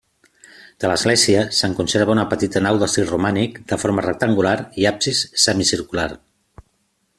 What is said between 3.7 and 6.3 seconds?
de forma rectangular i absis semicircular.